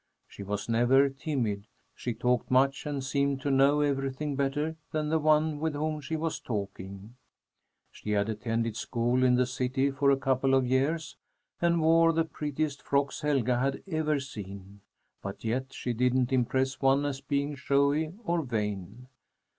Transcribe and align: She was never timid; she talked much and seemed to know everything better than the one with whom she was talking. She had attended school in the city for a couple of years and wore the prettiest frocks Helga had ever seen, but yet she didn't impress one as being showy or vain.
She 0.27 0.41
was 0.41 0.67
never 0.67 1.09
timid; 1.09 1.67
she 1.93 2.15
talked 2.15 2.49
much 2.49 2.87
and 2.87 3.03
seemed 3.03 3.39
to 3.41 3.51
know 3.51 3.81
everything 3.81 4.35
better 4.35 4.75
than 4.91 5.09
the 5.09 5.19
one 5.19 5.59
with 5.59 5.73
whom 5.73 6.01
she 6.01 6.15
was 6.15 6.39
talking. 6.39 7.13
She 7.91 8.09
had 8.09 8.27
attended 8.27 8.75
school 8.75 9.23
in 9.23 9.35
the 9.35 9.45
city 9.45 9.91
for 9.91 10.09
a 10.09 10.17
couple 10.17 10.55
of 10.55 10.65
years 10.65 11.17
and 11.61 11.81
wore 11.83 12.13
the 12.13 12.25
prettiest 12.25 12.81
frocks 12.81 13.21
Helga 13.21 13.59
had 13.59 13.83
ever 13.87 14.19
seen, 14.19 14.81
but 15.21 15.43
yet 15.43 15.71
she 15.71 15.93
didn't 15.93 16.33
impress 16.33 16.81
one 16.81 17.05
as 17.05 17.21
being 17.21 17.53
showy 17.53 18.11
or 18.23 18.41
vain. 18.41 19.05